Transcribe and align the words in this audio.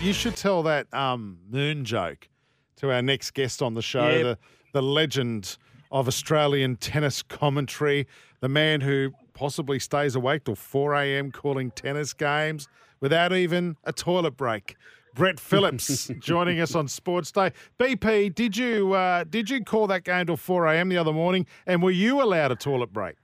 You 0.00 0.14
should 0.14 0.34
tell 0.36 0.62
that 0.62 0.92
um, 0.94 1.38
moon 1.50 1.84
joke 1.84 2.28
to 2.76 2.90
our 2.90 3.02
next 3.02 3.32
guest 3.32 3.60
on 3.60 3.74
the 3.74 3.82
show, 3.82 4.08
Yep. 4.08 4.22
the, 4.22 4.38
the 4.72 4.82
legend 4.82 5.58
of 5.92 6.08
Australian 6.08 6.76
tennis 6.76 7.22
commentary, 7.22 8.06
the 8.40 8.48
man 8.48 8.80
who 8.80 9.12
possibly 9.34 9.78
stays 9.78 10.14
awake 10.14 10.44
till 10.44 10.54
4 10.54 10.94
a.m. 10.94 11.30
calling 11.30 11.70
tennis 11.72 12.14
games 12.14 12.66
without 13.00 13.32
even 13.34 13.76
a 13.84 13.92
toilet 13.92 14.38
break. 14.38 14.74
Brett 15.14 15.38
Phillips 15.38 16.10
joining 16.20 16.60
us 16.60 16.74
on 16.74 16.88
Sports 16.88 17.30
Day. 17.32 17.52
BP, 17.78 18.34
did 18.34 18.56
you 18.56 18.94
uh, 18.94 19.24
did 19.24 19.50
you 19.50 19.62
call 19.64 19.86
that 19.88 20.04
game 20.04 20.26
till 20.26 20.36
4 20.38 20.66
a.m. 20.68 20.88
the 20.88 20.96
other 20.96 21.12
morning, 21.12 21.46
and 21.66 21.82
were 21.82 21.90
you 21.90 22.22
allowed 22.22 22.52
a 22.52 22.56
toilet 22.56 22.92
break? 22.92 23.16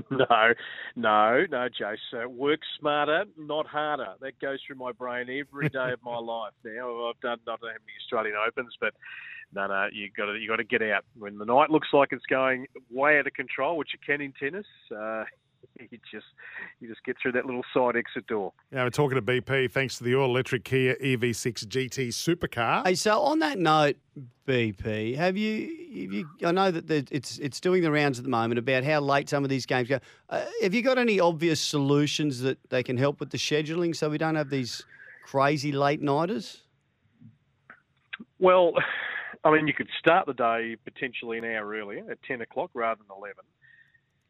no, 0.10 0.52
no, 0.96 1.44
no, 1.50 1.68
Jace. 1.68 2.24
Uh, 2.24 2.28
work 2.28 2.60
smarter, 2.78 3.24
not 3.38 3.66
harder. 3.66 4.14
That 4.20 4.38
goes 4.40 4.58
through 4.66 4.76
my 4.76 4.92
brain 4.92 5.28
every 5.28 5.68
day 5.70 5.92
of 5.92 6.02
my 6.04 6.18
life. 6.18 6.52
Now 6.64 7.08
I've 7.08 7.20
done 7.20 7.38
not 7.46 7.60
many 7.62 7.74
Australian 8.02 8.36
Opens, 8.46 8.74
but 8.80 8.94
no, 9.54 9.66
no, 9.66 9.88
you 9.92 10.10
got 10.16 10.26
to 10.26 10.38
you 10.38 10.48
got 10.48 10.56
to 10.56 10.64
get 10.64 10.82
out 10.82 11.04
when 11.18 11.38
the 11.38 11.44
night 11.44 11.70
looks 11.70 11.88
like 11.92 12.10
it's 12.12 12.26
going 12.26 12.66
way 12.90 13.18
out 13.18 13.26
of 13.26 13.34
control, 13.34 13.76
which 13.76 13.90
you 13.92 13.98
can 14.04 14.20
in 14.20 14.32
tennis. 14.32 14.66
Uh, 14.90 15.24
you 15.90 15.98
just 16.10 16.26
you 16.80 16.88
just 16.88 17.04
get 17.04 17.16
through 17.20 17.32
that 17.32 17.46
little 17.46 17.64
side 17.74 17.96
exit 17.96 18.26
door. 18.26 18.52
Yeah, 18.72 18.84
we're 18.84 18.90
talking 18.90 19.16
to 19.16 19.22
BP 19.22 19.70
thanks 19.70 19.98
to 19.98 20.04
the 20.04 20.14
all-electric 20.14 20.64
Kia 20.64 20.96
EV6 20.96 21.66
GT 21.66 22.08
supercar. 22.08 22.86
Hey, 22.86 22.94
so 22.94 23.20
on 23.20 23.40
that 23.40 23.58
note, 23.58 23.96
BP, 24.46 25.16
have 25.16 25.36
you, 25.36 25.62
have 26.02 26.12
you 26.12 26.28
I 26.44 26.52
know 26.52 26.70
that 26.70 26.86
the, 26.86 27.06
it's 27.10 27.38
it's 27.38 27.60
doing 27.60 27.82
the 27.82 27.90
rounds 27.90 28.18
at 28.18 28.24
the 28.24 28.30
moment 28.30 28.58
about 28.58 28.84
how 28.84 29.00
late 29.00 29.28
some 29.28 29.44
of 29.44 29.50
these 29.50 29.66
games 29.66 29.88
go. 29.88 29.98
Uh, 30.28 30.44
have 30.62 30.74
you 30.74 30.82
got 30.82 30.98
any 30.98 31.20
obvious 31.20 31.60
solutions 31.60 32.40
that 32.40 32.58
they 32.70 32.82
can 32.82 32.96
help 32.96 33.20
with 33.20 33.30
the 33.30 33.38
scheduling 33.38 33.94
so 33.94 34.08
we 34.08 34.18
don't 34.18 34.36
have 34.36 34.50
these 34.50 34.84
crazy 35.24 35.72
late 35.72 36.00
nighters? 36.00 36.62
Well, 38.38 38.72
I 39.44 39.50
mean, 39.52 39.68
you 39.68 39.74
could 39.74 39.88
start 39.98 40.26
the 40.26 40.34
day 40.34 40.76
potentially 40.84 41.38
an 41.38 41.44
hour 41.44 41.68
earlier 41.68 42.04
at 42.10 42.20
10 42.24 42.40
o'clock 42.40 42.70
rather 42.74 43.00
than 43.06 43.16
11. 43.16 43.36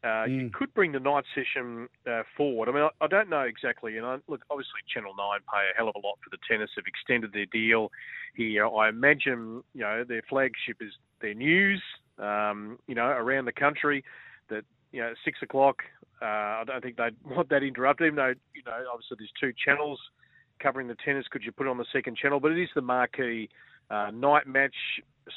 Uh, 0.06 0.24
You 0.26 0.50
could 0.50 0.72
bring 0.74 0.92
the 0.92 1.00
night 1.00 1.24
session 1.34 1.88
uh, 2.08 2.22
forward. 2.36 2.68
I 2.68 2.72
mean, 2.72 2.82
I, 2.82 3.04
I 3.04 3.08
don't 3.08 3.28
know 3.28 3.40
exactly. 3.40 3.96
And 3.96 4.06
I, 4.06 4.18
look, 4.28 4.42
obviously, 4.50 4.80
Channel 4.92 5.14
9 5.16 5.40
pay 5.52 5.70
a 5.72 5.76
hell 5.76 5.88
of 5.88 5.96
a 5.96 6.06
lot 6.06 6.18
for 6.22 6.30
the 6.30 6.38
tennis. 6.48 6.70
Have 6.76 6.84
extended 6.86 7.32
their 7.32 7.46
deal 7.46 7.90
here. 8.34 8.66
I 8.68 8.88
imagine, 8.88 9.62
you 9.74 9.80
know, 9.80 10.04
their 10.06 10.22
flagship 10.28 10.76
is 10.80 10.92
their 11.20 11.34
news, 11.34 11.82
um, 12.18 12.78
you 12.86 12.94
know, 12.94 13.06
around 13.06 13.46
the 13.46 13.52
country 13.52 14.04
that, 14.48 14.64
you 14.92 15.00
know, 15.00 15.10
at 15.10 15.16
6 15.24 15.38
o'clock, 15.42 15.82
uh, 16.22 16.24
I 16.24 16.64
don't 16.66 16.82
think 16.82 16.96
they'd 16.96 17.16
want 17.24 17.48
that 17.48 17.62
interrupted, 17.62 18.06
even 18.06 18.16
though, 18.16 18.34
you 18.54 18.62
know, 18.64 18.84
obviously 18.92 19.16
there's 19.18 19.32
two 19.40 19.52
channels 19.64 19.98
covering 20.60 20.88
the 20.88 20.96
tennis. 21.04 21.26
Could 21.30 21.42
you 21.42 21.52
put 21.52 21.66
it 21.66 21.70
on 21.70 21.78
the 21.78 21.86
second 21.92 22.16
channel? 22.16 22.40
But 22.40 22.52
it 22.52 22.62
is 22.62 22.68
the 22.74 22.82
marquee 22.82 23.48
uh, 23.90 24.10
night 24.12 24.46
match, 24.46 24.76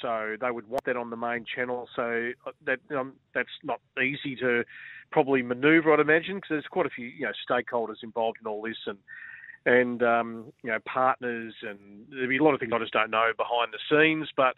so 0.01 0.35
they 0.39 0.51
would 0.51 0.67
want 0.67 0.83
that 0.85 0.97
on 0.97 1.09
the 1.09 1.17
main 1.17 1.45
channel. 1.45 1.87
So 1.95 2.31
uh, 2.45 2.51
that 2.65 2.79
um, 2.97 3.13
that's 3.33 3.49
not 3.63 3.79
easy 4.01 4.35
to 4.37 4.63
probably 5.11 5.41
manoeuvre, 5.41 5.91
I'd 5.91 5.99
imagine, 5.99 6.35
because 6.35 6.49
there's 6.49 6.67
quite 6.69 6.85
a 6.85 6.89
few 6.89 7.07
you 7.07 7.25
know 7.25 7.31
stakeholders 7.49 8.03
involved 8.03 8.37
in 8.41 8.47
all 8.47 8.61
this, 8.61 8.77
and 8.85 8.97
and 9.65 10.03
um, 10.03 10.53
you 10.63 10.71
know 10.71 10.79
partners, 10.85 11.53
and 11.61 12.05
there'll 12.09 12.29
be 12.29 12.37
a 12.37 12.43
lot 12.43 12.53
of 12.53 12.59
things 12.59 12.71
I 12.73 12.79
just 12.79 12.93
don't 12.93 13.11
know 13.11 13.31
behind 13.37 13.73
the 13.73 13.79
scenes, 13.89 14.29
but. 14.35 14.55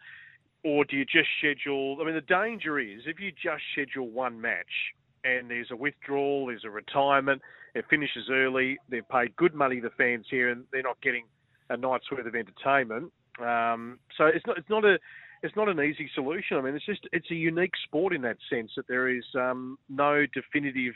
Or 0.63 0.85
do 0.85 0.95
you 0.95 1.05
just 1.05 1.27
schedule? 1.39 1.97
I 1.99 2.05
mean, 2.05 2.13
the 2.13 2.21
danger 2.21 2.77
is 2.77 3.01
if 3.07 3.19
you 3.19 3.31
just 3.31 3.63
schedule 3.73 4.07
one 4.07 4.39
match 4.39 4.93
and 5.23 5.49
there's 5.49 5.71
a 5.71 5.75
withdrawal, 5.75 6.45
there's 6.45 6.65
a 6.65 6.69
retirement, 6.69 7.41
it 7.73 7.85
finishes 7.89 8.25
early, 8.29 8.77
they've 8.87 9.07
paid 9.09 9.35
good 9.35 9.55
money, 9.55 9.79
the 9.79 9.89
fans 9.97 10.27
here, 10.29 10.49
and 10.49 10.65
they're 10.71 10.83
not 10.83 11.01
getting 11.01 11.25
a 11.71 11.77
night's 11.77 12.11
worth 12.11 12.25
of 12.25 12.35
entertainment. 12.35 13.11
Um, 13.39 13.97
so 14.17 14.25
it's 14.25 14.45
not 14.45 14.57
it's 14.57 14.69
not 14.69 14.85
a 14.85 14.99
it's 15.43 15.55
not 15.55 15.67
an 15.69 15.79
easy 15.79 16.09
solution. 16.13 16.57
I 16.57 16.61
mean, 16.61 16.75
it's 16.75 16.85
just 16.85 17.07
it's 17.11 17.29
a 17.31 17.35
unique 17.35 17.73
sport 17.85 18.13
in 18.13 18.21
that 18.21 18.37
sense 18.49 18.71
that 18.75 18.87
there 18.87 19.09
is 19.09 19.23
um, 19.35 19.77
no 19.89 20.25
definitive 20.33 20.93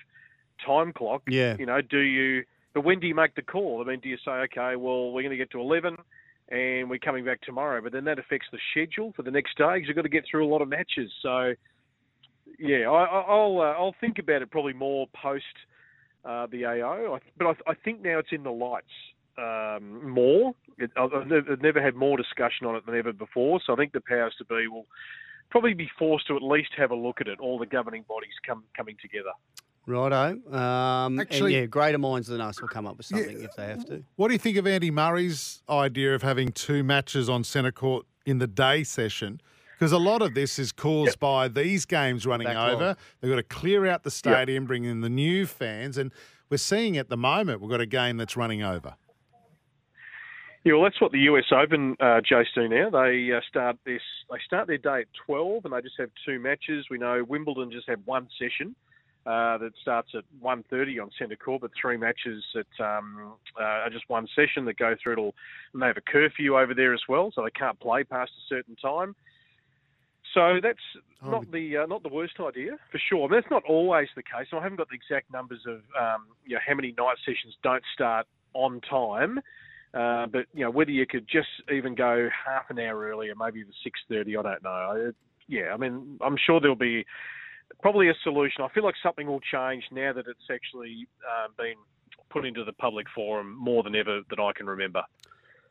time 0.66 0.94
clock. 0.94 1.24
Yeah. 1.28 1.56
You 1.58 1.66
know, 1.66 1.82
do 1.82 2.00
you? 2.00 2.44
But 2.74 2.84
when 2.84 3.00
do 3.00 3.08
you 3.08 3.16
make 3.16 3.36
the 3.36 3.42
call? 3.42 3.82
I 3.82 3.90
mean, 3.90 4.00
do 4.02 4.10
you 4.10 4.18
say, 4.26 4.32
okay, 4.32 4.76
well, 4.76 5.12
we're 5.12 5.22
going 5.22 5.32
to 5.32 5.38
get 5.38 5.52
to 5.52 5.60
eleven, 5.60 5.96
and 6.50 6.90
we're 6.90 7.00
coming 7.00 7.26
back 7.26 7.42
tomorrow? 7.42 7.82
But 7.82 7.92
then 7.94 8.04
that 8.06 8.20
affects 8.20 8.48
the 8.52 8.60
schedule 8.72 9.14
for 9.16 9.24
the 9.24 9.32
next 9.32 9.58
day 9.58 9.76
because 9.76 9.88
you've 9.88 9.96
got 9.96 10.04
to 10.04 10.10
get 10.10 10.26
through 10.30 10.46
a 10.46 10.52
lot 10.52 10.62
of 10.62 10.68
matches. 10.68 11.12
So, 11.22 11.54
yeah, 12.60 12.90
I, 12.90 13.04
I- 13.06 13.26
I'll 13.28 13.60
uh, 13.60 13.74
I'll 13.80 13.96
think 14.02 14.20
about 14.20 14.42
it 14.42 14.52
probably 14.52 14.74
more 14.74 15.08
post 15.22 15.44
uh, 16.26 16.48
the 16.52 16.66
AO. 16.66 17.16
I, 17.16 17.20
but 17.38 17.48
I, 17.48 17.72
I 17.72 17.74
think 17.76 18.02
now 18.02 18.20
it's 18.20 18.32
in 18.32 18.44
the 18.44 18.52
lights 18.52 18.88
um, 19.38 20.10
more. 20.10 20.54
It, 20.78 20.92
I've, 20.98 21.14
I've 21.14 21.28
never- 21.28 21.52
I've 21.54 21.62
never 21.62 21.82
had 21.82 21.96
more 21.96 22.18
discussion 22.18 22.68
on 22.68 22.76
it 22.76 22.86
than 22.86 22.96
ever 22.96 23.14
before. 23.14 23.60
So 23.66 23.74
I 23.74 23.76
think 23.76 23.94
the 23.94 24.02
powers 24.02 24.34
to 24.40 24.46
be 24.46 24.68
will 24.68 24.86
probably 25.50 25.74
be 25.74 25.90
forced 25.98 26.28
to 26.28 26.36
at 26.36 26.42
least 26.42 26.70
have 26.78 26.92
a 26.92 26.96
look 26.96 27.22
at 27.22 27.28
it. 27.28 27.40
All 27.40 27.58
the 27.60 27.66
governing 27.66 28.04
bodies 28.08 28.34
come 28.46 28.64
coming 28.76 28.98
together. 29.02 29.32
Righto. 29.88 30.40
Um, 30.52 31.20
Actually- 31.20 31.54
and 31.56 31.62
yeah, 31.64 31.66
greater 31.68 31.98
minds 32.00 32.28
than 32.28 32.42
us 32.42 32.60
will 32.60 32.68
come 32.68 32.88
up 32.88 32.98
with 32.98 33.06
something 33.06 33.42
if 33.42 33.56
they 33.56 33.68
have 33.68 33.86
to. 33.86 34.04
What 34.16 34.30
do 34.30 34.34
you 34.34 34.40
think 34.40 34.58
of 34.58 34.66
Andy 34.66 34.90
Murray's 34.92 35.62
idea 35.70 36.16
of 36.16 36.24
having 36.24 36.52
two 36.52 36.84
matches 36.84 37.30
on 37.30 37.44
centre 37.44 37.72
court 37.72 38.06
in 38.26 38.40
the 38.40 38.48
day 38.48 38.84
session? 38.84 39.40
Because 39.78 39.92
a 39.92 39.98
lot 40.00 40.22
of 40.22 40.34
this 40.34 40.58
is 40.58 40.72
caused 40.72 41.20
by 41.20 41.50
these 41.50 41.86
games 41.86 42.26
running 42.26 42.48
Backlog. 42.48 42.74
over. 42.76 42.96
They've 43.20 43.30
got 43.30 43.36
to 43.36 43.44
clear 43.44 43.86
out 43.86 44.04
the 44.04 44.10
stadium, 44.12 44.66
bring 44.66 44.86
in 44.86 45.02
the 45.02 45.10
new 45.10 45.46
fans, 45.46 45.98
and 45.98 46.12
we're 46.50 46.58
seeing 46.58 46.98
at 46.98 47.10
the 47.10 47.18
moment 47.18 47.60
we've 47.62 47.70
got 47.70 47.82
a 47.82 47.86
game 47.86 48.16
that's 48.18 48.38
running 48.38 48.64
over. 48.64 48.96
Yeah, 50.66 50.74
well, 50.74 50.84
that's 50.84 51.00
what 51.00 51.12
the 51.12 51.20
US 51.20 51.46
Open 51.52 51.96
uh, 52.00 52.22
Jace 52.30 52.48
do 52.56 52.68
now. 52.68 52.90
They 52.90 53.32
uh, 53.32 53.40
start 53.48 53.78
this. 53.86 54.02
They 54.32 54.38
start 54.44 54.66
their 54.66 54.80
day 54.80 55.02
at 55.02 55.08
twelve, 55.26 55.64
and 55.64 55.74
they 55.74 55.82
just 55.82 56.00
have 56.00 56.10
two 56.26 56.40
matches. 56.40 56.88
We 56.90 56.98
know 56.98 57.24
Wimbledon 57.24 57.72
just 57.72 57.88
have 57.88 58.00
one 58.06 58.28
session 58.40 58.76
uh, 59.28 59.60
that 59.60 59.74
starts 59.82 60.10
at 60.16 60.24
1.30 60.44 61.02
on 61.02 61.10
centre 61.18 61.36
court, 61.36 61.62
but 61.62 61.72
three 61.80 61.98
matches 61.98 62.44
that 62.54 62.84
um, 62.84 63.34
uh, 63.60 63.64
are 63.64 63.90
just 63.92 64.08
one 64.08 64.28
session 64.36 64.66
that 64.66 64.78
go 64.78 64.96
through. 65.02 65.14
It'll 65.14 65.36
and 65.74 65.84
they 65.84 65.88
have 65.88 65.98
a 65.98 66.02
curfew 66.02 66.58
over 66.58 66.74
there 66.74 66.96
as 66.96 67.02
well, 67.08 67.32
so 67.34 67.44
they 67.44 67.52
can't 67.52 67.80
play 67.80 68.04
past 68.04 68.32
a 68.32 68.46
certain 68.50 68.76
time. 68.76 69.16
So 70.34 70.60
that's 70.62 70.80
not 71.24 71.50
the 71.52 71.78
uh, 71.78 71.86
not 71.86 72.02
the 72.04 72.10
worst 72.10 72.40
idea 72.40 72.78
for 72.92 73.00
sure. 73.10 73.30
That's 73.30 73.50
not 73.50 73.64
always 73.70 74.10
the 74.16 74.24
case. 74.24 74.48
I 74.52 74.62
haven't 74.62 74.78
got 74.78 74.90
the 74.90 74.96
exact 74.96 75.32
numbers 75.32 75.62
of 75.68 75.78
um, 76.00 76.26
you 76.44 76.56
know 76.56 76.62
how 76.68 76.74
many 76.74 76.94
night 76.98 77.18
sessions 77.24 77.56
don't 77.64 77.84
start 77.94 78.26
on 78.54 78.82
time. 78.82 79.40
Uh, 79.96 80.28
but 80.28 80.46
you 80.54 80.66
know 80.66 80.70
whether 80.70 80.92
you 80.92 81.06
could 81.08 81.26
just 81.28 81.48
even 81.72 81.96
go 81.96 82.28
half 82.46 82.70
an 82.70 82.78
hour 82.80 83.10
earlier, 83.10 83.34
maybe 83.40 83.64
the 83.64 83.72
six 83.84 83.98
thirty. 84.10 84.36
I 84.36 84.42
don't 84.42 84.64
know. 84.64 84.70
I, 84.70 85.12
yeah, 85.48 85.74
I 85.74 85.78
mean, 85.78 86.20
I'm 86.22 86.36
sure 86.46 86.60
there'll 86.60 86.76
be 86.76 87.06
probably 87.82 88.10
a 88.10 88.14
solution. 88.24 88.64
I 88.64 88.68
feel 88.74 88.84
like 88.84 88.96
something 89.02 89.26
will 89.26 89.40
change 89.40 89.84
now 89.92 90.12
that 90.12 90.26
it's 90.28 90.50
actually 90.52 91.08
uh, 91.24 91.48
been 91.58 91.76
put 92.30 92.46
into 92.46 92.66
the 92.66 92.74
public 92.74 93.08
forum 93.16 93.56
more 93.58 93.84
than 93.84 93.96
ever 93.96 94.22
that 94.30 94.40
I 94.40 94.52
can 94.52 94.68
remember. 94.68 95.04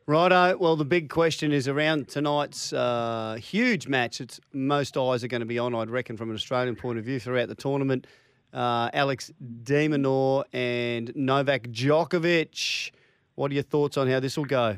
Righto. 0.07 0.57
Well, 0.57 0.75
the 0.75 0.85
big 0.85 1.09
question 1.09 1.51
is 1.51 1.67
around 1.67 2.07
tonight's 2.07 2.71
uh, 2.73 3.37
huge 3.41 3.87
match. 3.87 4.21
It's 4.21 4.39
most 4.53 4.97
eyes 4.97 5.23
are 5.23 5.27
going 5.27 5.41
to 5.41 5.47
be 5.47 5.59
on, 5.59 5.73
I'd 5.73 5.89
reckon, 5.89 6.15
from 6.15 6.29
an 6.29 6.35
Australian 6.35 6.75
point 6.75 6.99
of 6.99 7.05
view 7.05 7.19
throughout 7.19 7.47
the 7.47 7.55
tournament. 7.55 8.07
Uh, 8.53 8.89
Alex 8.93 9.31
De 9.63 9.87
Minaur 9.87 10.45
and 10.53 11.11
Novak 11.15 11.63
Djokovic. 11.69 12.91
What 13.35 13.51
are 13.51 13.53
your 13.53 13.63
thoughts 13.63 13.97
on 13.97 14.07
how 14.09 14.19
this 14.19 14.37
will 14.37 14.45
go? 14.45 14.77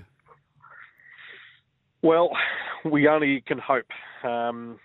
Well, 2.02 2.32
we 2.86 3.08
only 3.08 3.42
can 3.42 3.60
hope. 3.60 3.86
Um, 4.24 4.80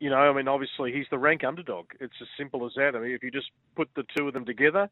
you 0.00 0.10
know, 0.10 0.16
I 0.16 0.32
mean, 0.34 0.48
obviously 0.48 0.92
he's 0.92 1.06
the 1.10 1.18
rank 1.18 1.44
underdog. 1.44 1.86
It's 2.00 2.14
as 2.20 2.28
simple 2.38 2.66
as 2.66 2.72
that. 2.76 2.94
I 2.94 3.00
mean, 3.00 3.12
if 3.12 3.22
you 3.22 3.30
just 3.30 3.50
put 3.76 3.88
the 3.96 4.04
two 4.16 4.28
of 4.28 4.34
them 4.34 4.44
together, 4.44 4.88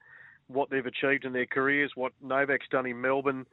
what 0.48 0.70
they've 0.70 0.84
achieved 0.86 1.24
in 1.24 1.32
their 1.32 1.46
careers, 1.46 1.92
what 1.94 2.12
Novak's 2.22 2.66
done 2.70 2.86
in 2.86 3.00
Melbourne, 3.00 3.46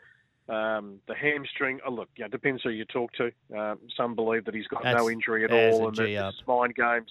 um, 0.50 1.00
the 1.08 1.16
hamstring. 1.16 1.80
Oh, 1.86 1.92
look, 1.92 2.10
yeah, 2.18 2.28
depends 2.28 2.62
who 2.64 2.70
you 2.70 2.86
talk 2.86 3.12
to. 3.14 3.32
Um, 3.58 3.80
some 3.96 4.16
believe 4.16 4.46
that 4.46 4.54
he's 4.56 4.68
got 4.68 4.84
That's- 4.84 5.02
no 5.02 5.10
injury 5.10 5.46
at 5.46 5.52
all 5.52 5.88
and 5.88 5.96
that 5.96 6.06
G 6.06 6.18
up. 6.18 6.34
it's 6.38 6.48
mind 6.48 6.76
games. 6.76 7.10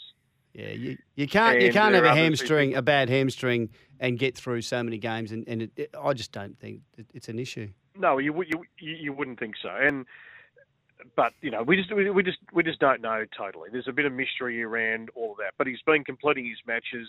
Yeah, 0.54 0.68
you, 0.70 0.98
you 1.14 1.26
can't 1.26 1.60
you 1.62 1.72
can't 1.72 1.94
have 1.94 2.04
a 2.04 2.08
are 2.08 2.10
others 2.10 2.18
who 2.18 2.22
hamstring, 2.24 2.68
think- 2.70 2.78
a 2.78 2.82
bad 2.82 3.08
hamstring, 3.08 3.70
and 4.00 4.18
get 4.18 4.36
through 4.36 4.62
so 4.62 4.82
many 4.82 4.98
games. 4.98 5.32
And, 5.32 5.48
and 5.48 5.62
it, 5.62 5.70
it- 5.76 5.94
I 5.98 6.12
just 6.12 6.32
don't 6.32 6.58
think 6.58 6.80
it, 6.98 7.06
it's 7.14 7.28
an 7.28 7.38
issue. 7.38 7.68
no, 7.98 8.18
you 8.18 8.32
would 8.34 8.48
you, 8.48 8.64
you 8.78 9.12
wouldn't 9.12 9.38
think 9.40 9.54
so, 9.62 9.70
and 9.70 10.04
but 11.16 11.32
you 11.40 11.50
know 11.50 11.62
we 11.62 11.76
just 11.76 11.92
we, 11.94 12.10
we 12.10 12.22
just 12.22 12.38
we 12.52 12.62
just 12.62 12.78
don't 12.80 13.00
know 13.00 13.24
totally. 13.36 13.70
There's 13.72 13.88
a 13.88 13.92
bit 13.92 14.04
of 14.04 14.12
mystery 14.12 14.62
around 14.62 15.08
all 15.14 15.32
of 15.32 15.38
that, 15.38 15.54
but 15.56 15.66
he's 15.66 15.80
been 15.86 16.04
completing 16.04 16.44
his 16.46 16.58
matches. 16.66 17.08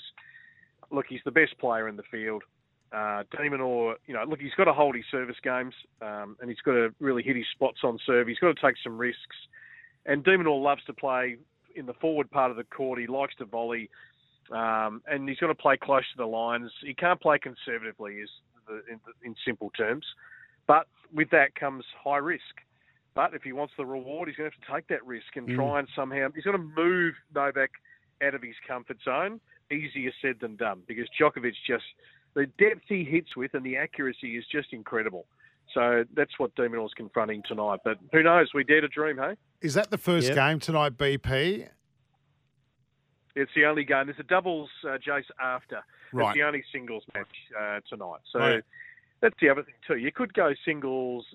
Look, 0.91 1.05
he's 1.09 1.21
the 1.25 1.31
best 1.31 1.57
player 1.57 1.87
in 1.87 1.95
the 1.97 2.03
field. 2.03 2.43
Uh, 2.91 3.23
de 3.31 3.49
Minaur, 3.49 3.95
you 4.05 4.13
know, 4.13 4.23
look, 4.23 4.39
he's 4.39 4.53
got 4.55 4.65
to 4.65 4.73
hold 4.73 4.95
his 4.95 5.05
service 5.09 5.37
games, 5.43 5.73
um, 6.01 6.37
and 6.39 6.49
he's 6.49 6.59
got 6.61 6.73
to 6.73 6.93
really 6.99 7.23
hit 7.23 7.35
his 7.35 7.47
spots 7.51 7.79
on 7.83 7.97
serve. 8.05 8.27
He's 8.27 8.37
got 8.37 8.55
to 8.55 8.61
take 8.61 8.75
some 8.83 8.97
risks, 8.99 9.35
and 10.05 10.23
de 10.23 10.37
Minaur 10.37 10.61
loves 10.61 10.83
to 10.85 10.93
play 10.93 11.37
in 11.75 11.85
the 11.85 11.93
forward 11.93 12.29
part 12.31 12.51
of 12.51 12.57
the 12.57 12.63
court. 12.63 12.99
He 12.99 13.07
likes 13.07 13.35
to 13.35 13.45
volley, 13.45 13.89
um, 14.51 15.01
and 15.07 15.27
he's 15.27 15.37
got 15.37 15.47
to 15.47 15.55
play 15.55 15.77
close 15.77 16.03
to 16.11 16.17
the 16.17 16.25
lines. 16.25 16.71
He 16.85 16.93
can't 16.93 17.19
play 17.19 17.39
conservatively, 17.39 18.15
is 18.15 18.29
the, 18.67 18.81
in, 18.91 18.99
in 19.23 19.35
simple 19.45 19.69
terms. 19.71 20.05
But 20.67 20.87
with 21.13 21.29
that 21.31 21.55
comes 21.55 21.83
high 22.03 22.17
risk. 22.17 22.43
But 23.15 23.33
if 23.33 23.43
he 23.43 23.53
wants 23.53 23.73
the 23.77 23.85
reward, 23.85 24.27
he's 24.27 24.37
going 24.37 24.49
to 24.49 24.55
have 24.55 24.65
to 24.65 24.73
take 24.73 24.87
that 24.87 25.05
risk 25.05 25.35
and 25.35 25.47
mm. 25.47 25.55
try 25.55 25.79
and 25.79 25.87
somehow 25.95 26.29
he's 26.33 26.43
going 26.43 26.57
to 26.57 26.81
move 26.81 27.13
Novak 27.33 27.69
out 28.23 28.33
of 28.33 28.41
his 28.41 28.55
comfort 28.67 28.97
zone. 29.03 29.39
Easier 29.71 30.11
said 30.21 30.35
than 30.41 30.55
done 30.55 30.81
because 30.87 31.07
Djokovic 31.19 31.53
just 31.65 31.85
the 32.35 32.45
depth 32.59 32.83
he 32.87 33.03
hits 33.03 33.35
with 33.35 33.53
and 33.53 33.65
the 33.65 33.77
accuracy 33.77 34.37
is 34.37 34.45
just 34.51 34.73
incredible. 34.73 35.25
So 35.73 36.03
that's 36.15 36.37
what 36.37 36.55
de 36.55 36.69
Minaur's 36.69 36.93
confronting 36.95 37.43
tonight. 37.47 37.79
But 37.83 37.97
who 38.11 38.23
knows? 38.23 38.53
We 38.53 38.63
dare 38.63 38.81
to 38.81 38.87
dream, 38.87 39.17
hey? 39.17 39.35
Is 39.61 39.73
that 39.73 39.91
the 39.91 39.97
first 39.97 40.27
yep. 40.27 40.35
game 40.35 40.59
tonight, 40.59 40.97
BP? 40.97 41.67
It's 43.35 43.51
the 43.55 43.65
only 43.65 43.83
game. 43.83 44.05
There's 44.05 44.19
a 44.19 44.23
doubles, 44.23 44.69
uh, 44.83 44.97
Jace, 44.97 45.23
after. 45.41 45.83
Right. 46.11 46.29
It's 46.29 46.37
the 46.37 46.43
only 46.43 46.63
singles 46.71 47.03
match 47.15 47.27
uh, 47.59 47.79
tonight. 47.89 48.19
So 48.31 48.39
right. 48.39 48.63
that's 49.21 49.35
the 49.41 49.49
other 49.49 49.63
thing, 49.63 49.73
too. 49.87 49.97
You 49.97 50.11
could 50.11 50.33
go 50.33 50.53
singles, 50.63 51.25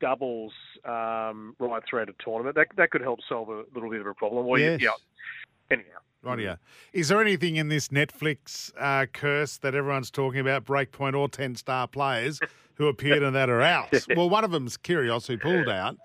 doubles 0.00 0.52
um, 0.86 1.54
right 1.58 1.82
throughout 1.88 2.08
a 2.08 2.14
tournament. 2.24 2.56
That, 2.56 2.68
that 2.76 2.90
could 2.90 3.02
help 3.02 3.20
solve 3.28 3.50
a 3.50 3.64
little 3.74 3.90
bit 3.90 4.00
of 4.00 4.06
a 4.06 4.14
problem. 4.14 4.46
Or 4.46 4.58
yes. 4.58 4.80
You, 4.80 4.86
yeah. 4.86 5.76
Anyhow. 5.76 5.98
Right, 6.22 6.38
yeah. 6.38 6.56
Is 6.92 7.08
there 7.08 7.20
anything 7.20 7.56
in 7.56 7.68
this 7.68 7.88
Netflix 7.88 8.72
uh, 8.78 9.06
curse 9.12 9.58
that 9.58 9.74
everyone's 9.74 10.10
talking 10.10 10.40
about, 10.40 10.64
Breakpoint 10.64 11.18
or 11.18 11.28
10 11.28 11.56
star 11.56 11.88
players 11.88 12.38
who 12.74 12.88
appeared 12.88 13.22
in 13.22 13.32
that 13.34 13.50
are 13.50 13.62
out? 13.62 13.92
well, 14.16 14.28
one 14.28 14.44
of 14.44 14.50
them's 14.50 14.76
Kyrgios 14.76 15.26
who 15.26 15.38
pulled 15.38 15.68
out. 15.68 15.96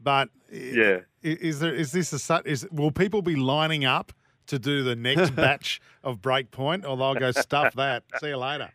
But 0.00 0.30
yeah, 0.50 1.00
is 1.22 1.60
there 1.60 1.74
is 1.74 1.92
this 1.92 2.30
a 2.30 2.42
is 2.44 2.66
will 2.70 2.90
people 2.90 3.22
be 3.22 3.36
lining 3.36 3.84
up 3.84 4.12
to 4.46 4.58
do 4.58 4.82
the 4.82 4.96
next 4.96 5.30
batch 5.36 5.80
of 6.02 6.20
Breakpoint, 6.20 6.84
or 6.88 6.96
they'll 6.96 7.14
go 7.14 7.30
stuff 7.30 7.74
that? 7.74 8.04
See 8.20 8.28
you 8.28 8.36
later. 8.36 8.70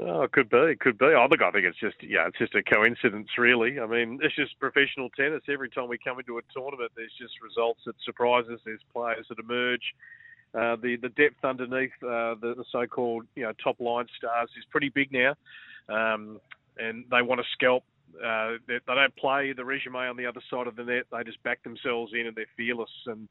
Oh, 0.00 0.22
it 0.22 0.32
could 0.32 0.48
be, 0.48 0.58
it 0.58 0.80
could 0.80 0.98
be. 0.98 1.06
Oh, 1.06 1.26
look, 1.30 1.42
I 1.42 1.50
think 1.50 1.64
it's 1.64 1.78
just, 1.78 1.96
yeah, 2.02 2.26
it's 2.28 2.38
just 2.38 2.54
a 2.54 2.62
coincidence, 2.62 3.28
really. 3.36 3.80
I 3.80 3.86
mean, 3.86 4.20
it's 4.22 4.36
just 4.36 4.58
professional 4.60 5.10
tennis. 5.10 5.42
Every 5.48 5.70
time 5.70 5.88
we 5.88 5.98
come 5.98 6.18
into 6.18 6.38
a 6.38 6.42
tournament, 6.54 6.92
there's 6.94 7.12
just 7.18 7.34
results 7.42 7.80
that 7.86 7.96
surprise 8.04 8.44
us. 8.52 8.60
There's 8.64 8.80
players 8.92 9.26
that 9.28 9.38
emerge. 9.38 9.94
Uh, 10.54 10.76
the 10.76 10.96
the 10.96 11.10
depth 11.10 11.44
underneath 11.44 11.90
uh, 12.02 12.34
the, 12.40 12.54
the, 12.56 12.64
so-called, 12.72 13.26
you 13.36 13.42
know, 13.42 13.52
top 13.62 13.78
line 13.80 14.06
stars 14.16 14.48
is 14.56 14.64
pretty 14.70 14.88
big 14.88 15.12
now, 15.12 15.34
um, 15.88 16.40
and 16.78 17.04
they 17.10 17.20
want 17.20 17.40
to 17.40 17.46
scalp. 17.52 17.84
Uh, 18.16 18.52
they, 18.66 18.78
they 18.86 18.94
don't 18.94 19.14
play 19.16 19.52
the 19.52 19.64
resume 19.64 20.08
on 20.08 20.16
the 20.16 20.24
other 20.24 20.40
side 20.50 20.66
of 20.66 20.74
the 20.74 20.84
net. 20.84 21.04
They 21.12 21.22
just 21.22 21.42
back 21.42 21.62
themselves 21.62 22.12
in, 22.14 22.26
and 22.26 22.34
they're 22.34 22.46
fearless. 22.56 22.90
And 23.06 23.28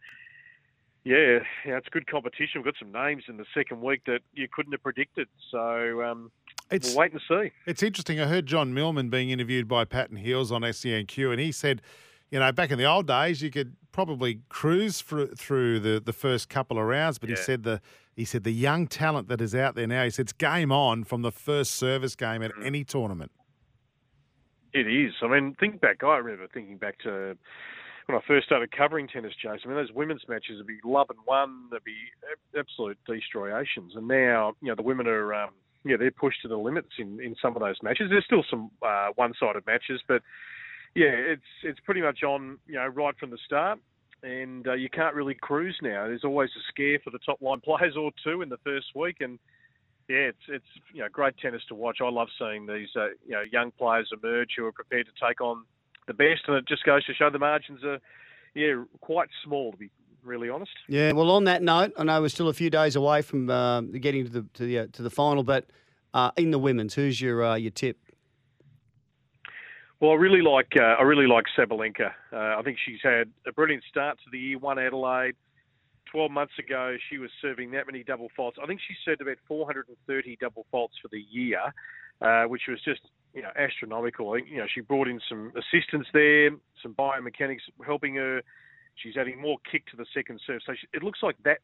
yeah, 1.03 1.39
yeah, 1.65 1.77
it's 1.77 1.89
good 1.89 2.05
competition. 2.05 2.61
We've 2.61 2.65
got 2.65 2.75
some 2.77 2.91
names 2.91 3.23
in 3.27 3.37
the 3.37 3.45
second 3.53 3.81
week 3.81 4.01
that 4.05 4.19
you 4.33 4.47
couldn't 4.51 4.73
have 4.73 4.83
predicted. 4.83 5.27
So 5.51 6.03
um, 6.03 6.31
it's, 6.69 6.89
we'll 6.89 6.97
wait 6.97 7.13
and 7.13 7.21
see. 7.27 7.51
It's 7.65 7.81
interesting. 7.81 8.19
I 8.19 8.27
heard 8.27 8.45
John 8.45 8.73
Millman 8.73 9.09
being 9.09 9.29
interviewed 9.29 9.67
by 9.67 9.85
Patton 9.85 10.17
Heels 10.17 10.51
on 10.51 10.61
SENQ, 10.61 11.31
and 11.31 11.39
he 11.39 11.51
said, 11.51 11.81
you 12.31 12.39
know, 12.39 12.51
back 12.51 12.71
in 12.71 12.77
the 12.77 12.85
old 12.85 13.07
days, 13.07 13.41
you 13.41 13.49
could 13.49 13.75
probably 13.91 14.41
cruise 14.49 15.01
through, 15.01 15.27
through 15.35 15.79
the, 15.79 15.99
the 15.99 16.13
first 16.13 16.49
couple 16.49 16.77
of 16.77 16.85
rounds, 16.85 17.17
but 17.17 17.29
yeah. 17.29 17.35
he 17.35 17.41
said 17.41 17.63
the 17.63 17.81
he 18.15 18.25
said 18.25 18.43
the 18.43 18.51
young 18.51 18.87
talent 18.87 19.27
that 19.27 19.41
is 19.41 19.53
out 19.53 19.75
there 19.75 19.85
now. 19.85 20.03
He 20.03 20.09
said 20.09 20.23
it's 20.23 20.33
game 20.33 20.71
on 20.71 21.03
from 21.03 21.21
the 21.21 21.31
first 21.31 21.75
service 21.75 22.15
game 22.15 22.41
at 22.41 22.51
mm. 22.51 22.65
any 22.65 22.83
tournament. 22.83 23.31
It 24.73 24.87
is. 24.87 25.13
I 25.21 25.27
mean, 25.27 25.55
think 25.59 25.81
back. 25.81 26.03
I 26.03 26.17
remember 26.17 26.47
thinking 26.51 26.77
back 26.77 26.97
to 26.99 27.37
when 28.07 28.17
I 28.17 28.21
first 28.27 28.47
started 28.47 28.71
covering 28.71 29.07
tennis, 29.07 29.33
Jason. 29.35 29.59
I 29.65 29.67
mean, 29.67 29.75
those 29.77 29.93
women's 29.93 30.23
matches 30.27 30.57
would 30.57 30.67
be 30.67 30.79
love 30.83 31.07
and 31.09 31.19
one. 31.25 31.69
They'd 31.71 31.83
be 31.83 31.95
absolute 32.57 32.97
destroyations, 33.07 33.93
and 33.95 34.07
now 34.07 34.53
you 34.61 34.69
know 34.69 34.75
the 34.75 34.83
women 34.83 35.07
are. 35.07 35.33
Um, 35.33 35.51
yeah, 35.85 35.95
they're 35.95 36.11
pushed 36.11 36.41
to 36.41 36.49
the 36.49 36.57
limits 36.57 36.89
in, 36.99 37.21
in 37.21 37.35
some 37.41 37.55
of 37.55 37.61
those 37.61 37.77
matches. 37.81 38.07
There's 38.09 38.25
still 38.25 38.43
some 38.49 38.71
uh, 38.81 39.09
one-sided 39.15 39.65
matches, 39.65 40.01
but 40.05 40.21
yeah, 40.97 41.13
it's 41.13 41.43
it's 41.63 41.79
pretty 41.81 42.01
much 42.01 42.23
on 42.23 42.57
you 42.67 42.73
know 42.73 42.87
right 42.87 43.15
from 43.19 43.29
the 43.29 43.37
start, 43.45 43.79
and 44.23 44.67
uh, 44.67 44.73
you 44.73 44.89
can't 44.89 45.13
really 45.13 45.35
cruise 45.35 45.77
now. 45.83 46.07
There's 46.07 46.23
always 46.23 46.49
a 46.57 46.63
scare 46.69 46.97
for 47.03 47.11
the 47.11 47.19
top 47.19 47.39
line 47.39 47.61
players 47.63 47.95
or 47.95 48.11
two 48.23 48.41
in 48.41 48.49
the 48.49 48.57
first 48.63 48.87
week, 48.95 49.17
and 49.19 49.37
yeah, 50.09 50.31
it's 50.31 50.43
it's 50.47 50.65
you 50.91 51.01
know 51.01 51.07
great 51.11 51.37
tennis 51.37 51.61
to 51.69 51.75
watch. 51.75 51.99
I 52.01 52.09
love 52.09 52.29
seeing 52.39 52.65
these 52.65 52.89
uh, 52.95 53.09
you 53.27 53.33
know 53.33 53.43
young 53.51 53.69
players 53.71 54.09
emerge 54.11 54.49
who 54.57 54.65
are 54.65 54.71
prepared 54.71 55.05
to 55.05 55.25
take 55.27 55.39
on 55.39 55.65
the 56.07 56.15
best, 56.15 56.41
and 56.47 56.57
it 56.57 56.67
just 56.67 56.83
goes 56.83 57.05
to 57.05 57.13
show 57.13 57.29
the 57.29 57.37
margins 57.37 57.83
are 57.83 57.99
yeah 58.55 58.83
quite 59.01 59.29
small 59.43 59.71
to 59.73 59.77
be 59.77 59.91
really 60.23 60.49
honest. 60.49 60.71
Yeah. 60.87 61.11
Well, 61.11 61.29
on 61.29 61.43
that 61.43 61.61
note, 61.61 61.93
I 61.95 62.03
know 62.03 62.21
we're 62.21 62.29
still 62.29 62.49
a 62.49 62.53
few 62.53 62.71
days 62.71 62.95
away 62.95 63.21
from 63.21 63.51
uh, 63.51 63.81
getting 63.81 64.25
to 64.25 64.31
the 64.31 64.45
to 64.55 64.65
the 64.65 64.79
uh, 64.79 64.87
to 64.93 65.03
the 65.03 65.11
final, 65.11 65.43
but 65.43 65.69
uh, 66.15 66.31
in 66.37 66.49
the 66.49 66.59
women's, 66.59 66.95
who's 66.95 67.21
your 67.21 67.43
uh, 67.43 67.55
your 67.55 67.71
tip? 67.71 67.99
Well, 69.99 70.11
I 70.11 70.15
really 70.15 70.43
like 70.43 70.73
uh, 70.79 70.95
I 70.99 71.01
really 71.01 71.25
like 71.25 71.45
Sabalenka. 71.57 72.11
Uh, 72.31 72.59
I 72.59 72.61
think 72.63 72.77
she's 72.85 72.99
had 73.01 73.31
a 73.47 73.51
brilliant 73.51 73.83
start 73.89 74.19
to 74.19 74.29
the 74.31 74.37
year. 74.37 74.59
Won 74.59 74.77
Adelaide. 74.77 75.35
12 76.11 76.31
months 76.31 76.53
ago, 76.57 76.95
she 77.09 77.17
was 77.17 77.29
serving 77.41 77.71
that 77.71 77.85
many 77.85 78.01
double 78.03 78.29
faults. 78.35 78.57
I 78.63 78.65
think 78.65 78.79
she 78.87 78.93
served 79.03 79.19
about 79.21 79.37
430 79.45 80.37
double 80.39 80.65
faults 80.71 80.93
for 81.01 81.09
the 81.09 81.19
year, 81.29 81.59
uh, 82.21 82.43
which 82.45 82.61
was 82.69 82.79
just 82.85 83.01
you 83.33 83.41
know 83.41 83.49
astronomical. 83.57 84.37
You 84.37 84.57
know 84.57 84.67
she 84.73 84.81
brought 84.81 85.07
in 85.07 85.19
some 85.27 85.51
assistance 85.55 86.07
there, 86.13 86.51
some 86.83 86.93
biomechanics 86.93 87.65
helping 87.83 88.15
her. 88.15 88.41
She's 88.95 89.17
adding 89.17 89.41
more 89.41 89.57
kick 89.69 89.87
to 89.87 89.97
the 89.97 90.05
second 90.13 90.39
serve. 90.45 90.61
So 90.65 90.73
she, 90.79 90.87
it 90.93 91.01
looks 91.01 91.19
like 91.23 91.37
that 91.43 91.59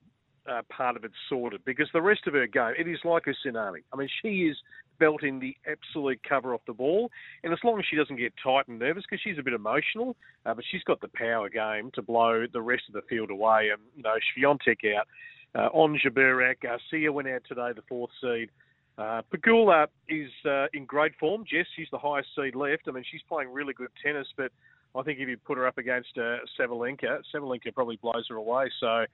uh, 0.49 0.61
part 0.69 0.95
of 0.95 1.03
it's 1.03 1.13
sorted 1.29 1.63
because 1.65 1.87
the 1.93 2.01
rest 2.01 2.21
of 2.27 2.33
her 2.33 2.47
game, 2.47 2.73
it 2.77 2.87
is 2.87 2.99
like 3.03 3.23
a 3.27 3.47
tsunami. 3.47 3.83
I 3.91 3.97
mean, 3.97 4.09
she 4.21 4.43
is 4.43 4.57
belting 4.99 5.39
the 5.39 5.55
absolute 5.69 6.19
cover 6.27 6.53
off 6.53 6.61
the 6.67 6.73
ball, 6.73 7.09
and 7.43 7.53
as 7.53 7.59
long 7.63 7.79
as 7.79 7.85
she 7.89 7.95
doesn't 7.95 8.17
get 8.17 8.33
tight 8.43 8.67
and 8.67 8.79
nervous, 8.79 9.03
because 9.09 9.21
she's 9.23 9.39
a 9.39 9.43
bit 9.43 9.53
emotional, 9.53 10.15
uh, 10.45 10.53
but 10.53 10.63
she's 10.69 10.83
got 10.83 11.01
the 11.01 11.09
power 11.13 11.49
game 11.49 11.91
to 11.93 12.01
blow 12.01 12.45
the 12.51 12.61
rest 12.61 12.83
of 12.87 12.93
the 12.93 13.01
field 13.09 13.29
away. 13.29 13.69
And 13.71 13.81
you 13.95 14.03
know, 14.03 14.15
out, 14.49 15.07
uh, 15.55 15.77
Ons 15.77 16.01
Jabeur 16.03 16.53
Garcia 16.61 17.11
went 17.11 17.27
out 17.27 17.41
today, 17.47 17.71
the 17.75 17.83
fourth 17.87 18.11
seed. 18.21 18.49
Uh, 18.97 19.21
Pegula 19.33 19.87
is 20.07 20.29
uh, 20.45 20.67
in 20.73 20.85
great 20.85 21.13
form. 21.19 21.43
Jess, 21.49 21.65
she's 21.75 21.87
the 21.91 21.97
highest 21.97 22.29
seed 22.35 22.55
left. 22.55 22.83
I 22.87 22.91
mean, 22.91 23.03
she's 23.09 23.23
playing 23.27 23.51
really 23.51 23.73
good 23.73 23.89
tennis, 24.03 24.27
but 24.37 24.51
I 24.95 25.01
think 25.01 25.19
if 25.19 25.27
you 25.27 25.37
put 25.37 25.57
her 25.57 25.65
up 25.65 25.79
against 25.79 26.15
uh, 26.17 26.37
Sabalenka, 26.59 27.21
Sabalenka 27.33 27.73
probably 27.73 27.97
blows 27.97 28.27
her 28.29 28.35
away. 28.35 28.69
So 28.79 29.05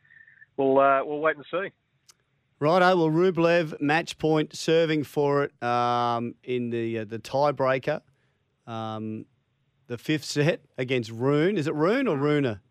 we'll 0.59 0.77
uh, 0.77 1.03
we'll 1.03 1.19
wait 1.19 1.37
and 1.37 1.45
see. 1.49 1.71
Righto, 2.59 2.97
well, 2.97 3.09
Rublev 3.09 3.79
match 3.79 4.17
point 4.17 4.55
serving 4.55 5.05
for 5.05 5.45
it 5.45 5.63
um, 5.63 6.35
in 6.43 6.69
the 6.69 6.99
uh, 6.99 7.05
the 7.05 7.17
tiebreaker, 7.17 8.01
um, 8.67 9.25
the 9.87 9.97
fifth 9.97 10.25
set 10.25 10.61
against 10.77 11.09
Rune. 11.09 11.57
Is 11.57 11.67
it 11.67 11.73
Rune 11.73 12.07
or 12.07 12.17
Runa? 12.17 12.61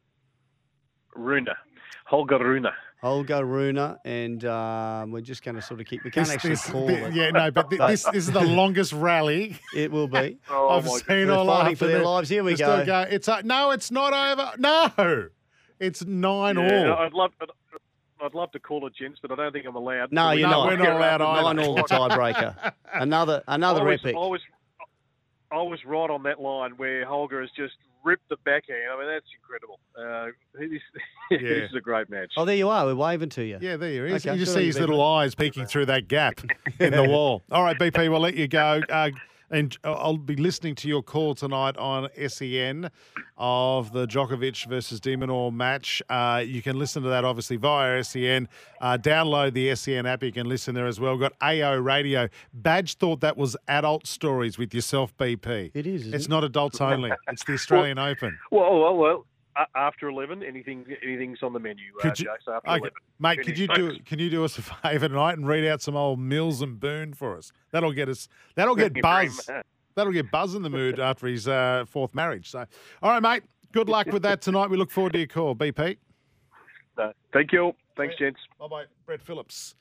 Runa, 1.15 1.57
Holger 2.05 2.39
Rune. 2.39 2.67
Holger 3.01 3.45
Rune, 3.45 3.97
and 4.05 4.45
um, 4.45 5.13
we're 5.13 5.21
just 5.21 5.45
going 5.45 5.55
to 5.55 5.63
sort 5.63 5.81
of 5.81 5.87
keep. 5.87 6.03
We 6.05 6.11
can't 6.11 6.27
this, 6.27 6.35
actually 6.35 6.51
this, 6.51 6.67
call 6.69 6.87
this, 6.89 7.07
it. 7.09 7.15
Yeah, 7.15 7.31
no, 7.31 7.51
but 7.53 7.71
this, 7.71 8.05
this 8.05 8.15
is 8.15 8.27
the 8.31 8.41
longest 8.41 8.93
rally 8.93 9.57
it 9.75 9.91
will 9.91 10.09
be. 10.09 10.39
oh, 10.51 10.69
I've 10.71 10.89
seen 10.89 11.31
all 11.31 11.47
fighting 11.47 11.77
for 11.77 11.87
their 11.87 12.05
lives. 12.05 12.29
Here 12.29 12.43
we 12.45 12.57
go. 12.57 12.85
go. 12.85 13.07
It's 13.09 13.29
a, 13.29 13.43
no, 13.43 13.71
it's 13.71 13.91
not 13.91 14.13
over. 14.13 14.53
No, 14.59 15.29
it's 15.79 16.05
nine 16.05 16.57
yeah, 16.57 16.91
all. 16.91 16.99
I'd 16.99 17.13
love. 17.13 17.33
I'd 17.41 17.49
love 18.35 18.51
to 18.53 18.59
call 18.59 18.87
it 18.87 18.95
gents, 18.95 19.19
but 19.21 19.31
I 19.31 19.37
don't 19.37 19.53
think 19.53 19.67
I'm 19.67 19.77
allowed. 19.77 20.13
No, 20.13 20.31
you're 20.33 20.49
no, 20.49 20.65
not. 20.65 20.67
We're 20.69 20.77
not 20.77 20.97
allowed 20.97 21.23
either. 21.23 21.55
Nine 21.55 21.67
all 21.67 21.75
the 21.77 21.83
tiebreaker. 21.83 22.73
another 22.95 23.43
another 23.47 23.83
I 23.83 23.85
was, 23.85 24.01
epic. 24.01 24.17
I 24.17 24.19
was, 24.19 24.41
I 25.51 25.63
was 25.63 25.79
right 25.85 26.11
on 26.11 26.23
that 26.25 26.41
line 26.41 26.73
where 26.73 27.05
Holger 27.07 27.41
has 27.41 27.51
just 27.57 27.75
ripped 28.05 28.29
the 28.29 28.37
backhand. 28.45 28.81
I 28.93 28.99
mean, 28.99 29.09
that's 29.09 29.27
incredible. 29.39 29.81
Uh, 29.99 30.33
this, 30.55 30.81
yeah. 31.31 31.39
this 31.39 31.71
is 31.71 31.77
a 31.77 31.81
great 31.81 32.09
match. 32.09 32.33
Oh, 32.37 32.45
there 32.45 32.57
you 32.57 32.69
are. 32.69 32.87
We're 32.87 32.95
waving 32.95 33.31
to 33.31 33.45
you. 33.45 33.59
Yeah, 33.61 33.77
there 33.77 33.91
you 33.91 34.07
is. 34.07 34.27
Okay, 34.27 34.35
you 34.35 34.45
just 34.45 34.55
see 34.55 34.67
his 34.67 34.79
little 34.79 35.03
eyes 35.03 35.35
peeking 35.35 35.67
through 35.67 35.87
that 35.87 36.09
gap 36.09 36.41
in 36.79 36.93
the 36.93 37.05
wall. 37.05 37.43
All 37.51 37.63
right, 37.63 37.79
BP, 37.79 38.11
we'll 38.11 38.21
let 38.21 38.35
you 38.35 38.49
go. 38.49 38.83
Uh, 38.89 39.11
And 39.51 39.77
uh, 39.83 39.93
I'll 39.95 40.17
be 40.19 40.37
listening 40.37 40.75
to 40.77 40.89
your 40.89 41.03
call 41.03 41.35
tonight 41.35 41.77
on 41.79 42.09
SEN 42.29 42.91
of 43.37 43.93
the 43.93 44.07
Djokovic 44.07 44.67
versus 44.67 45.01
de 45.01 45.17
Minaur 45.17 45.53
match. 45.53 46.03
Uh, 46.09 46.43
you 46.47 46.61
can 46.61 46.79
listen 46.79 47.03
to 47.03 47.09
that 47.09 47.25
obviously 47.25 47.57
via 47.57 48.03
SEN. 48.05 48.49
Uh, 48.81 48.99
download 48.99 49.55
the 49.55 49.75
SEN 49.75 50.07
app. 50.07 50.23
You 50.23 50.33
can 50.33 50.49
listen 50.49 50.75
there 50.75 50.87
as 50.87 51.01
well. 51.01 51.17
Got 51.17 51.33
AO 51.41 51.77
Radio. 51.77 52.29
Badge 52.53 52.97
thought 52.97 53.21
that 53.21 53.37
was 53.37 53.57
adult 53.69 54.07
stories 54.07 54.59
with 54.59 54.75
yourself, 54.75 55.17
BP. 55.17 55.71
It 55.75 55.87
is, 55.87 56.03
isn't 56.03 56.15
It's 56.15 56.27
it? 56.27 56.31
not 56.31 56.45
adults 56.45 56.81
only. 56.81 57.11
It's 57.29 57.45
the 57.45 57.53
Australian 57.59 57.99
Open. 57.99 58.39
Well, 58.51 58.79
well, 58.81 58.97
well. 58.97 59.27
A- 59.59 59.67
After 59.79 60.09
eleven, 60.09 60.43
anything, 60.43 60.87
anything's 61.03 61.43
on 61.43 61.53
the 61.53 61.59
menu, 61.59 61.85
uh, 61.99 62.03
Could 62.03 62.21
you- 62.21 62.27
Jace. 62.27 62.55
After 62.55 62.69
Okay, 62.71 62.79
eleven, 62.79 62.91
mate, 63.19 63.35
Tune 63.37 63.45
could 63.45 63.59
you 63.59 63.67
do 63.69 63.91
folks. 63.93 64.05
can 64.09 64.19
you 64.19 64.31
do 64.31 64.45
us 64.45 64.57
a 64.59 64.63
favour 64.83 65.09
tonight 65.09 65.37
and 65.37 65.47
read 65.49 65.65
out 65.67 65.83
some 65.83 65.97
old 65.97 66.21
Mills 66.21 66.63
and 66.63 66.79
Boon 66.79 67.13
for 67.15 67.37
us? 67.37 67.53
That'll 67.73 67.93
get 67.93 68.09
us. 68.09 68.29
That'll 68.55 68.77
get 68.77 68.93
Thank 68.95 68.97
you 68.99 69.03
very 69.03 69.27
Buzz. 69.27 69.51
That'll 69.95 70.13
get 70.13 70.31
Buzz 70.31 70.55
in 70.55 70.63
the 70.63 70.71
mood 70.71 71.01
after 71.01 71.27
his 71.27 71.49
uh, 71.49 71.85
fourth 71.89 72.15
marriage. 72.15 72.51
So, 72.51 72.65
all 73.03 73.11
right, 73.11 73.23
mate. 73.23 73.43
Good 73.73 73.89
luck 73.89 74.07
with 74.07 74.23
that 74.23 74.41
tonight. 74.41 74.71
We 74.71 74.77
look 74.79 74.91
forward 74.91 75.13
to 75.13 75.19
your 75.19 75.27
call, 75.27 75.55
BP. 75.55 75.99
No, 76.97 77.13
thank 77.33 77.53
you. 77.53 77.73
Thanks, 77.97 78.15
gents. 78.19 78.41
Bye 78.59 78.69
bye. 78.69 78.85
Brett 79.07 79.21
Phillips 79.21 79.75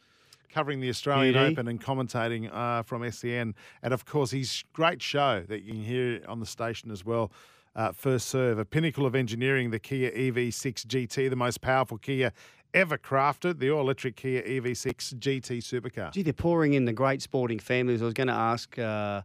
covering 0.52 0.80
the 0.80 0.90
Australian 0.90 1.34
Beauty. 1.34 1.52
Open 1.52 1.68
and 1.68 1.80
commentating 1.80 2.50
uh, 2.54 2.82
from 2.82 3.10
SEN. 3.12 3.54
And 3.84 3.94
of 3.94 4.06
course, 4.06 4.32
his 4.32 4.64
great 4.74 5.02
show 5.02 5.44
that 5.48 5.62
you 5.64 5.74
can 5.74 5.84
hear 5.84 6.22
on 6.28 6.40
the 6.40 6.46
station 6.46 6.90
as 6.90 7.06
well. 7.06 7.32
Uh, 7.78 7.92
First 7.92 8.28
Serve, 8.30 8.58
a 8.58 8.66
pinnacle 8.66 9.06
of 9.06 9.14
engineering, 9.14 9.70
the 9.70 9.78
Kia 9.78 10.10
EV6 10.10 10.88
GT, 10.88 11.30
the 11.30 11.36
most 11.36 11.62
powerful 11.62 12.00
Kia 12.00 12.34
ever 12.74 12.98
crafted, 12.98 13.60
the 13.60 13.70
all 13.70 13.82
electric 13.82 14.16
Kia 14.16 14.42
EV6 14.42 15.14
GT 15.20 15.60
supercar. 15.60 16.12
Gee, 16.12 16.24
they're 16.24 16.34
pouring 16.34 16.74
in 16.74 16.86
the 16.86 16.94
great 16.94 17.22
sporting 17.22 17.60
families. 17.60 18.02
I 18.02 18.06
was 18.06 18.16
going 18.16 18.28
to 18.28 18.34
ask 18.34 18.78
uh, 18.80 19.22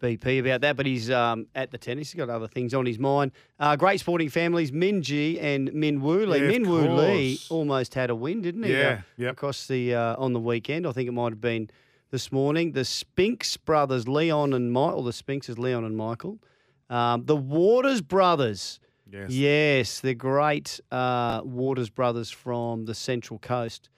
BP 0.00 0.40
about 0.40 0.60
that, 0.60 0.76
but 0.76 0.86
he's 0.86 1.10
um, 1.10 1.46
at 1.54 1.72
the 1.72 1.78
tennis. 1.78 2.12
He's 2.12 2.18
got 2.18 2.30
other 2.30 2.46
things 2.48 2.74
on 2.74 2.86
his 2.86 2.98
mind. 2.98 3.32
Uh, 3.58 3.74
great 3.76 3.98
sporting 3.98 4.28
families, 4.28 4.70
Minjee 4.70 5.42
and 5.42 5.72
Min 5.72 6.00
Woo 6.00 6.26
Lee. 6.26 6.42
Yeah, 6.42 6.46
Min 6.46 6.68
Woo 6.68 6.88
Lee 6.88 7.40
almost 7.50 7.94
had 7.94 8.10
a 8.10 8.14
win, 8.14 8.42
didn't 8.42 8.62
he? 8.62 8.72
Yeah, 8.72 9.00
uh, 9.00 9.02
yep. 9.16 9.32
Across 9.32 9.66
the 9.66 9.94
uh, 9.94 10.16
on 10.16 10.32
the 10.32 10.40
weekend, 10.40 10.86
I 10.86 10.92
think 10.92 11.08
it 11.08 11.12
might 11.12 11.32
have 11.32 11.40
been 11.40 11.70
this 12.10 12.30
morning. 12.30 12.72
The 12.72 12.84
Spinks 12.84 13.56
brothers, 13.56 14.06
Leon 14.06 14.52
and 14.52 14.72
Michael. 14.72 15.02
The 15.02 15.12
Spinks 15.12 15.48
is 15.48 15.58
Leon 15.58 15.84
and 15.84 15.96
Michael. 15.96 16.38
Um, 16.88 17.24
the 17.24 17.36
Waters 17.36 18.00
brothers. 18.00 18.80
Yes. 19.10 19.30
Yes, 19.30 20.00
the 20.00 20.14
great 20.14 20.80
uh, 20.90 21.40
Waters 21.44 21.90
brothers 21.90 22.30
from 22.30 22.86
the 22.86 22.94
Central 22.94 23.38
Coast, 23.38 23.88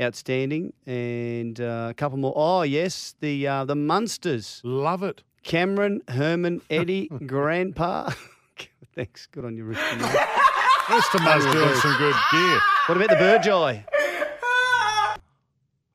outstanding, 0.00 0.72
and 0.86 1.60
uh, 1.60 1.88
a 1.90 1.94
couple 1.94 2.18
more. 2.18 2.32
Oh 2.36 2.62
yes, 2.62 3.14
the 3.20 3.46
uh, 3.46 3.64
the 3.64 3.76
Munsters, 3.76 4.60
Love 4.64 5.02
it. 5.04 5.22
Cameron, 5.44 6.00
Herman, 6.08 6.62
Eddie, 6.70 7.08
Grandpa. 7.26 8.10
Thanks, 8.96 9.26
good 9.30 9.44
on 9.44 9.56
you, 9.56 9.64
Rich. 9.64 9.78
What 9.78 10.00
Mr. 11.04 11.18
Muzz 11.20 11.52
doing 11.52 11.74
some 11.76 11.96
good 11.98 12.14
gear. 12.32 12.60
What 12.86 12.96
about 12.96 13.08
the 13.10 13.16
Burgeye? 13.16 13.84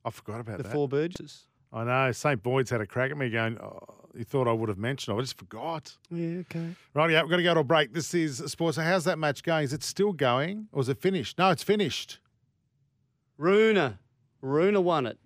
I 0.03 0.09
forgot 0.09 0.39
about 0.41 0.57
The 0.57 0.63
that. 0.63 0.71
four 0.71 0.87
Burgesses. 0.87 1.45
I 1.73 1.83
know. 1.83 2.11
St. 2.11 2.41
Boyd's 2.41 2.69
had 2.69 2.81
a 2.81 2.87
crack 2.87 3.11
at 3.11 3.17
me 3.17 3.29
going, 3.29 3.57
oh, 3.59 3.81
you 4.15 4.23
thought 4.23 4.47
I 4.47 4.51
would 4.51 4.69
have 4.69 4.77
mentioned. 4.77 5.17
I 5.17 5.21
just 5.21 5.37
forgot. 5.37 5.95
Yeah, 6.09 6.39
okay. 6.39 6.75
Right, 6.93 7.11
yeah, 7.11 7.21
we've 7.21 7.29
got 7.29 7.37
to 7.37 7.43
go 7.43 7.53
to 7.53 7.59
a 7.61 7.63
break. 7.63 7.93
This 7.93 8.13
is 8.13 8.37
sports. 8.47 8.75
So 8.75 8.83
how's 8.83 9.05
that 9.05 9.17
match 9.19 9.43
going? 9.43 9.63
Is 9.63 9.73
it 9.73 9.83
still 9.83 10.13
going 10.13 10.67
or 10.71 10.81
is 10.81 10.89
it 10.89 10.99
finished? 10.99 11.37
No, 11.37 11.49
it's 11.49 11.63
finished. 11.63 12.19
Runa, 13.37 13.99
Runa 14.41 14.81
won 14.81 15.05
it 15.07 15.17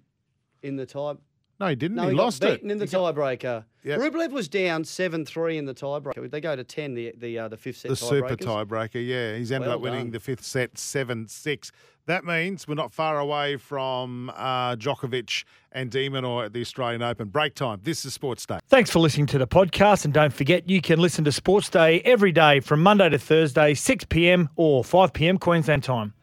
in 0.64 0.76
the 0.76 0.86
tie. 0.86 1.16
No, 1.60 1.68
he 1.68 1.76
didn't. 1.76 1.96
No, 1.96 2.04
he, 2.04 2.10
he, 2.10 2.16
lost 2.16 2.42
got 2.42 2.52
it. 2.52 2.54
beaten 2.56 2.72
in 2.72 2.78
the 2.80 2.86
tiebreaker. 2.86 3.64
Yep. 3.84 4.00
Rublev 4.00 4.32
was 4.32 4.48
down 4.50 4.84
seven 4.84 5.26
three 5.26 5.58
in 5.58 5.66
the 5.66 5.74
tiebreaker. 5.74 6.30
They 6.30 6.42
go 6.42 6.56
to 6.56 6.64
ten. 6.64 6.96
The 6.96 7.14
the 7.18 7.40
uh, 7.40 7.48
the 7.48 7.58
fifth 7.58 7.78
set. 7.78 7.90
The 7.90 7.96
super 7.96 8.36
tiebreaker, 8.36 9.06
yeah. 9.06 9.38
He's 9.38 9.52
ended 9.52 9.68
Well 9.68 9.78
up 9.78 9.82
winning 9.82 10.06
done. 10.06 10.12
the 10.12 10.20
fifth 10.20 10.44
set 10.44 10.78
7 10.78 11.28
6. 11.28 11.72
That 12.08 12.24
means 12.24 12.68
we're 12.68 12.76
not 12.76 12.94
far 12.94 13.18
away 13.18 13.58
from 13.58 14.30
uh, 14.36 14.76
Djokovic 14.76 15.44
and 15.72 15.90
de 15.90 16.08
Minaur 16.08 16.46
at 16.46 16.54
the 16.54 16.62
Australian 16.62 17.02
Open. 17.02 17.30
Break 17.30 17.56
time. 17.56 17.80
This 17.84 18.06
is 18.06 18.14
Sports 18.14 18.46
Day. 18.46 18.60
Thanks 18.68 18.92
for 18.92 19.00
listening 19.00 19.26
to 19.28 19.40
the 19.40 19.48
podcast. 19.48 20.06
And 20.06 20.14
don't 20.14 20.34
forget, 20.34 20.70
you 20.70 20.82
can 20.82 21.00
listen 21.00 21.24
to 21.26 21.32
Sports 21.32 21.68
Day 21.70 22.02
every 22.02 22.32
day 22.32 22.60
from 22.60 22.84
Monday 22.84 23.10
to 23.10 23.18
Thursday, 23.18 23.74
6 23.74 24.06
p.m. 24.06 24.50
or 24.56 24.84
5 24.84 25.14
p.m. 25.14 25.40
Queensland 25.40 25.84
time. 25.84 26.14